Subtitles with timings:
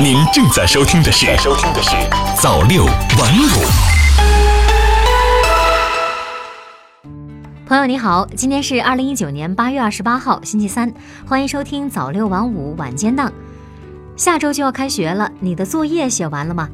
[0.00, 1.90] 您正在收听的是《收听的是
[2.40, 3.46] 早六晚五》。
[7.66, 10.92] 朋友你好，今天是二零一九年八月二十八号，星期三，
[11.26, 13.32] 欢迎收听早六晚五晚间档。
[14.16, 16.68] 下周就要开学了，你的作业写完了吗？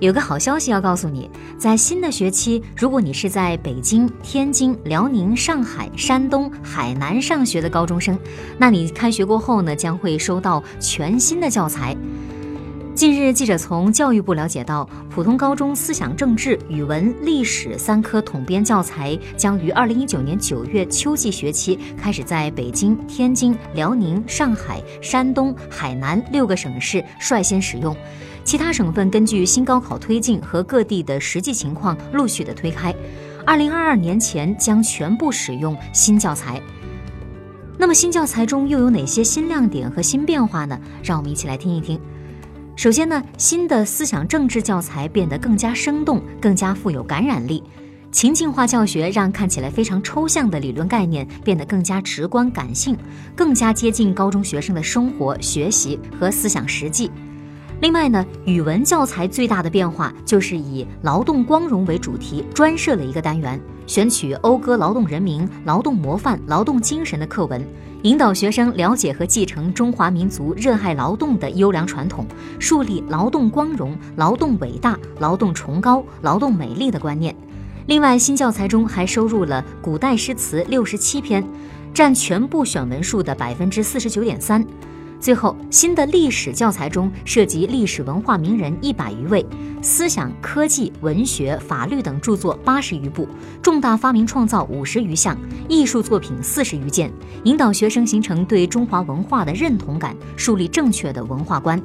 [0.00, 8.18] 有个好消息要告诉你，在新的学期，如果你是在北京、天津、辽宁、上海、山东、海南上学的高中生，
[8.58, 11.96] 那你开学过后呢，将会收到全新的教材。
[12.94, 27.96] 近日，记者从教育部了解到，普通高中思想政治、语文、历史三科统编教材将于二零一九年九月秋季学期开始在北京、天津、辽宁、上海、山东、海南六个省市率先使用，
[28.44, 32.94] 其他省份根据新高考推进和各地的实际情况陆续的推开，
[33.44, 36.62] 二零二二年前将全部使用新教材。
[37.76, 40.78] 那么，新教材中又有哪些新亮点和新变化呢？
[41.02, 42.00] 让我们一起来听一听。
[42.76, 47.62] 首先呢，新的思想政治教材变得更加生动，更加富有感染力。
[48.10, 52.96] 情境化教学让看起来非常抽象的理论概念变得更加直观感性，
[53.34, 57.10] 更加接近高中学生的生活、学习和思想实际。
[57.84, 67.62] 另外呢，语文教材最大的变化就是以劳动光荣为主题，专设了一个单元，选取讴歌劳动人民、劳动模范、劳动精神的课文。
[68.04, 72.26] 引导学生了解和继承中华民族热爱劳动的优良传统，
[72.58, 77.36] 树立劳动光荣、劳动伟大、劳动崇高、劳动美丽的观念。
[77.84, 81.46] 另外，新教材中还收入了古代诗词六十七篇，
[81.92, 84.64] 占全部选文数的百分之四十九点三。
[85.24, 89.42] 最后，新的历史教材中涉及历史文化名人一百余位，
[89.80, 93.26] 思想、科技、文学、法律等著作八十余部，
[93.62, 95.34] 重大发明创造五十余项，
[95.66, 97.10] 艺术作品四十余件，
[97.44, 101.82] 引导学生形成对中华文化的认同感，树立正确的文化观。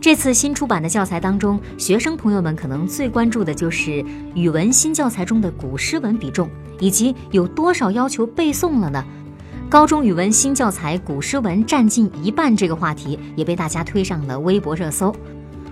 [0.00, 9.04] 这次新出版的教材当中，学生朋友们可能最关注的就是语文新教材中的古诗文比重，以及有多少要求背诵了呢？
[9.72, 15.10] 高中语文新教材古诗文占近一半，这个话题也被大家推上了微博热搜。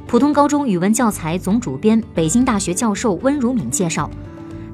[0.07, 4.11] 普通高中语文教材总主编、北京大学教授温如敏介绍，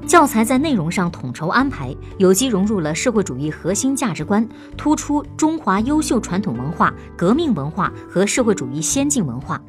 [0.07, 9.61] 教材在内容上统筹安排，有机融入了社会主义核心价值观，突出中华优秀传统文化、革命文化和社会主义先进文化。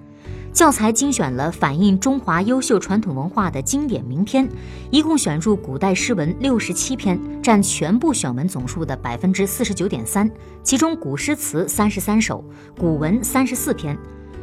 [0.58, 4.50] 教材精选了反映中华优秀传统文化的经典名篇，
[4.90, 10.28] 一共选入古代诗文六十七篇，占全部选文总数的百分之四十九点三。
[10.64, 12.44] 其中古诗词三十三首，
[12.76, 13.96] 古文三十四篇。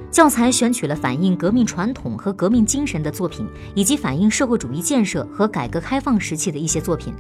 [0.08, 3.44] 教材选取了反映革命传统和革命精神的作品，
[3.75, 7.12] 以及反映社会主义建设和改革开放时期的一些作品。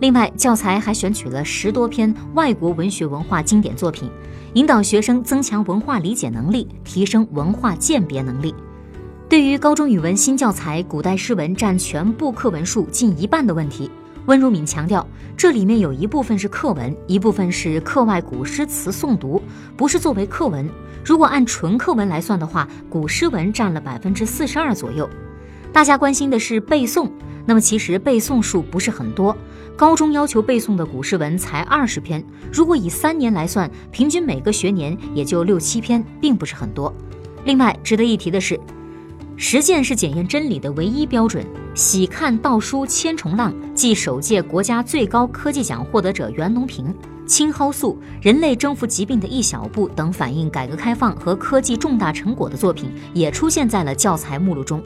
[0.00, 4.08] 另外，教材还选取了十多篇外国文学文化经典作品，
[4.52, 8.54] 引导学生增强文化理解能力，提升文化鉴别能力。
[9.28, 13.90] 对于高中语文新教材古代诗文占全部课文数近一半的问题，
[14.26, 15.04] 温如敏强调，
[15.36, 19.42] 这里面有一部分是课文，一部分是课外古诗词诵读，
[19.76, 20.68] 不是作为课文。
[21.04, 25.10] 如果按纯课文来算的话，古诗文占了百分之四十二左右。
[25.72, 27.10] 大家关心的是背诵，
[27.48, 29.34] 那么其实背诵数不是很多。
[29.74, 32.22] 高中要求背诵的古诗文才二十篇，
[32.52, 36.94] 如果以三年来算，平均每个学年也就六七篇，并不是很多。
[37.44, 38.60] 另外值得一提的是，
[39.38, 41.42] 实践是检验真理的唯一标准。
[41.74, 46.94] 喜看道书千重浪，即首届国家最高科技奖获得者袁隆平、
[47.24, 54.82] 青蒿素、人类征服疾病的一小步等反映改革开放和科技重大成果的作品，也出现在了教材目录中。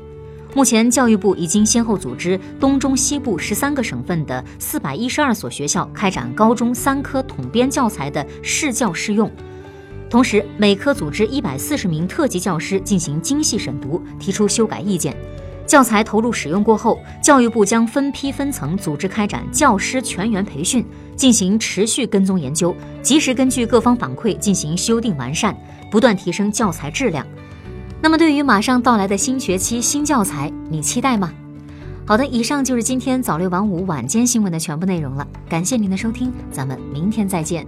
[0.54, 9.30] 目前，教育部已经先后组织东中西部十三个省份的四百一十二所学校开展高中三科统编教材的试教试用，
[10.10, 15.16] 同时每科组织一百四十名特级教师进行精细审读，提出修改意见。
[15.66, 20.84] 教材投入使用过后，教育部将分批分层组织开展教师全员培训，
[21.16, 25.56] 进行持续跟踪研究，及时根据各方反馈进行修订完善，
[25.90, 27.26] 不断提升教材质量。
[28.02, 31.32] 那么，对于马上到来的新学期新教材，你期待吗？
[32.04, 35.24] 好的，以上就是今天早六晚五晚间新闻的全部内容了。
[35.48, 37.64] 感谢您的收听，咱们明天再见。